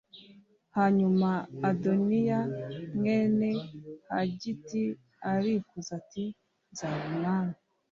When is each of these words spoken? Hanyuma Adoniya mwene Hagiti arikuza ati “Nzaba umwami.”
Hanyuma 0.77 1.29
Adoniya 1.69 2.39
mwene 2.97 3.49
Hagiti 4.11 4.81
arikuza 5.31 5.89
ati 5.99 6.23
“Nzaba 6.71 7.01
umwami.” 7.11 7.55